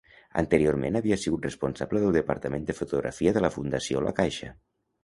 Anteriorment 0.41 0.97
havia 0.99 1.17
sigut 1.25 1.45
responsable 1.49 2.03
del 2.05 2.17
departament 2.17 2.67
de 2.71 2.79
fotografia 2.81 3.39
de 3.39 3.47
la 3.47 3.55
Fundació 3.59 4.07
La 4.09 4.21
Caixa. 4.25 4.53